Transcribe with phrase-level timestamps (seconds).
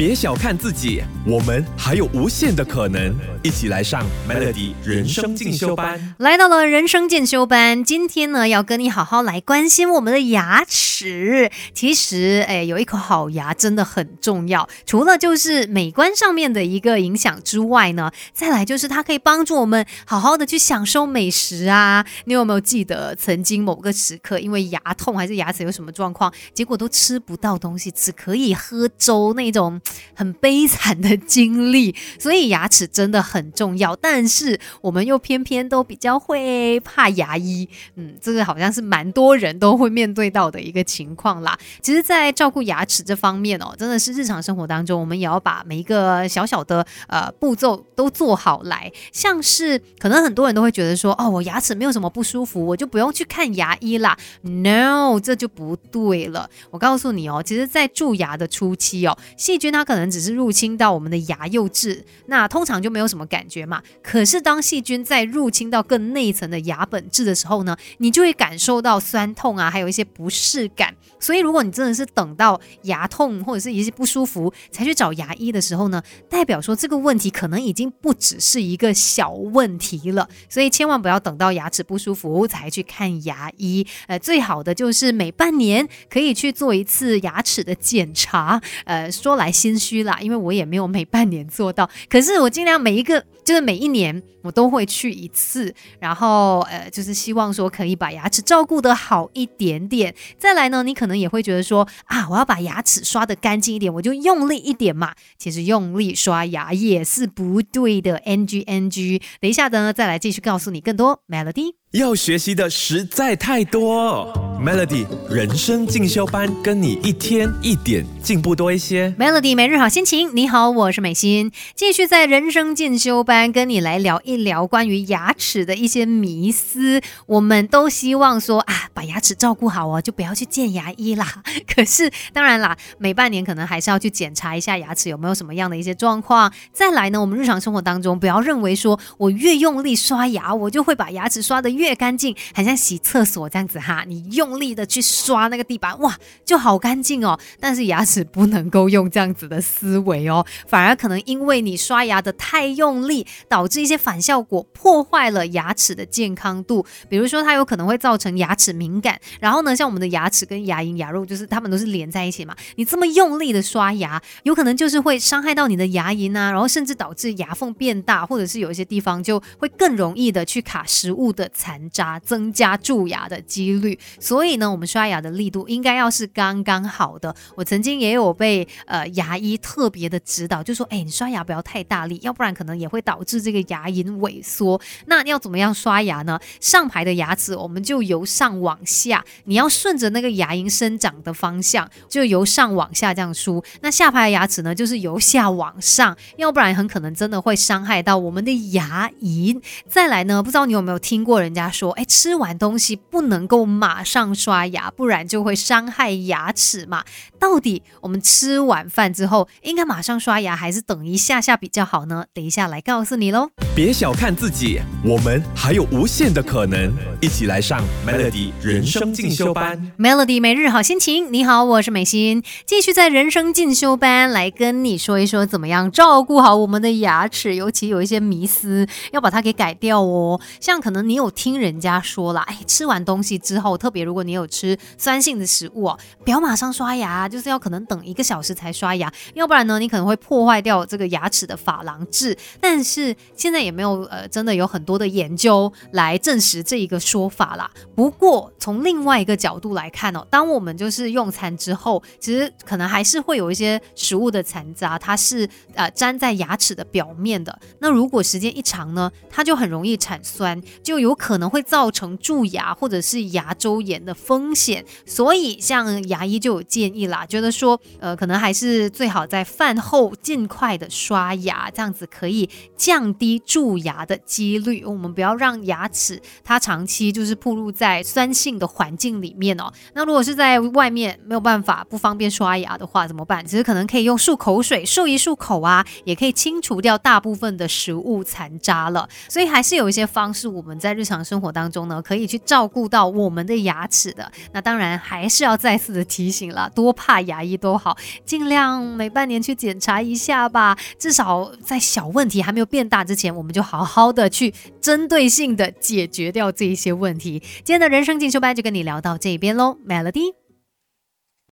[0.00, 3.14] 别小看自己，我们还有无限的可能。
[3.42, 6.14] 一起来上 Melody 人生进修班。
[6.18, 11.50] 来到了人生进修班，今天呢要跟你好好来关心我们的牙齿。
[11.74, 14.68] 其实，哎，有一口好牙真的很重要。
[14.86, 22.04] 除了就是美观上面的一个影响之外呢，再来就是它可以帮助我们好好的去享受美食啊。
[22.24, 29.80] 你有没有记得曾经某个时刻，因为牙痛还是牙齿有什么状况，结果都吃不到东西，只可以喝粥那种？
[30.14, 33.94] 很悲惨的经历，所以牙齿真的很重要。
[33.96, 41.58] 但是我们又偏偏都比较会怕牙医，嗯，这个好像是蛮多人都会面对到的一个情况啦。
[41.80, 48.92] 其实，在照顾牙齿这方面哦，真的是日常生活当中，我们也要把每一个小小的呃步骤都做好来。
[49.12, 54.16] 像是可能很多人都会觉得说，哦，我牙齿没有什么不舒服，我就不用去看牙医啦。
[54.42, 56.48] No，这就不对了。
[56.70, 63.82] 我告诉你哦，其实，在蛀牙的初期哦，细菌它它可能只是入侵到我们的牙釉质，那通常就没有什么感觉嘛。
[64.02, 70.94] 可是当细菌在入侵到更内层的牙本质的时候呢，你就会感受到酸痛啊，还有一些不适感。
[71.18, 80.28] 所以如果你真的是等到牙痛或者是一些不舒服才去找牙医的时候呢，代表说这个问题可能已经不只是一个小问题了。
[80.50, 83.86] 所以千万不要等到牙齿不舒服才去看牙医。
[84.08, 88.60] 呃，最好的就是每半年可以去做一次牙齿的检查。
[88.84, 89.80] 呃，说来心。
[89.80, 100.14] 虚啦，因为我也没有每半年做到，可是我尽量每一个，就是每一年我都会去一次，然后呃，就是希望说可以把牙齿照顾得好一点点。
[100.36, 105.14] 再来呢，你可能也会觉得说啊，我要把牙齿刷得干净一点，我就用力一点嘛。
[105.38, 109.22] 其实用力刷牙也是不对的，NG NG。
[109.40, 111.74] 等一下呢，再来继续告诉你更多 Melody。
[111.92, 119.10] 要学习的实在太多，Melody 人生进修班，跟你一天一点进步多一些。
[119.18, 127.00] Melody 每日好心情，你好，我是美心，继续在人生进修班跟你来聊一聊关于牙齿的一些迷思。
[127.24, 131.42] 我们都希望说啊，把牙齿照顾好哦，就不要去见牙医啦。
[131.74, 136.52] 可是当然啦，每半年可能还是要去检查一下牙齿有没有什么样的一些状况。
[136.72, 141.70] 再来呢，我们日常生活当中不要认为说我越用力刷牙，我就会把牙齿刷得。
[141.70, 144.04] 越干净，很像洗厕所这样子哈。
[144.06, 147.38] 你用用力的去刷那个地板，哇，就好干净哦。
[147.60, 156.84] 但是牙齿不能够用这样子的思维哦，反而可能因为你刷牙的太用力，导致一些反效果，破坏了牙齿的健康度。
[157.08, 159.20] 比如说，它有可能会造成牙齿敏感。
[159.38, 162.56] 然后呢，像我们的牙齿跟牙龈、牙肉，就是它们都是连在一起嘛。
[162.74, 171.48] 你这么用力的刷牙，有可能就是会伤害到你的牙龈啊，然后甚至导致牙缝变大，或者是有一些地方就会更容易的去卡食物的。
[171.60, 177.36] 残渣增加蛀牙的几率，所所以呢，我们刷牙的力度应该要是刚刚好的。
[177.56, 184.80] 我曾经也有被呃牙医特别的指导，就说：哎，你刷牙不要太大力，要不然可能也会导致这个牙龈萎缩。
[185.04, 186.40] 那要怎么样刷牙呢？
[186.58, 193.62] 上排的牙齿我们就由上往下，你要顺着那个牙龈生长的方向，就由上往下这样梳。
[193.82, 199.60] 那下排的牙齿呢，就是由下往上，要不然很可能真的会伤害到我们的牙龈。
[199.86, 201.60] 再来呢，不知道你有没有听过人家。
[201.60, 207.04] 家说，哎，吃完东西不能够马上刷牙，不然就会伤害牙齿嘛。
[207.38, 212.24] 到底我们吃晚饭之后应该马上刷牙，还是等一下下比较好呢？
[212.32, 213.50] 等一下来告诉你喽。
[213.74, 216.90] 别小看自己，我们还有无限的可能。
[217.20, 219.92] 一起来上 Melody 人生进修班。
[219.98, 230.40] Melody 每日好心情，你好，我是美心，继续在人生进修班来跟你说一说怎么样照顾好我们的牙齿，尤其有一些迷思要把它给改掉哦。
[230.60, 231.50] 像可能你有听。
[231.50, 242.36] 听人家说了，哎，吃完东西之后，特别如果你有吃酸性的食物哦，不要马上刷牙，就是要可能等一个小时才刷牙，要不然呢，你可能会破坏掉这个牙齿的珐琅质。
[242.60, 247.68] 但是现在也没有呃，真的有很多的研究来证实这一个说法啦。
[247.96, 257.58] 不过从另外一个角度来看哦，当我们就是用餐之后，其实可能还是会有一些食物的残渣，它是呃粘在牙齿的表面的。
[257.80, 261.40] 那如果时间一长呢，它就很容易产酸，就有可能。
[261.40, 274.84] 可能会造成蛀牙或者是牙周炎的的风险，所以像牙医就有建议啦，觉得说，呃，可能还是最好在饭后尽快的刷牙，这样子可以降低蛀牙的几率。
[274.84, 279.72] 我们不要让牙齿它长期就是暴露在酸性的环境里面哦。
[279.94, 283.46] 那如果是在外面没有办法不方便刷牙的话，怎么办？
[283.46, 289.08] 其实可能可以用漱口水漱一漱口啊，也可以清除掉大部分的食物残渣了。
[289.28, 291.20] 所以还是有一些方式，我们在日常。
[291.20, 293.99] 生活当中呢，可以去照顾到我们的牙齿。
[294.00, 294.30] 是的。
[294.52, 300.76] 那当然还是要再次的提醒了，多怕牙医都好，尽量每半年去检查一下吧。
[300.98, 307.40] 至少在小问题还没有变大之前，我们就好好的去针对性的解决掉这一些问题。
[307.64, 310.49] 今天的人生进修班就跟你聊到这边喽，Melody。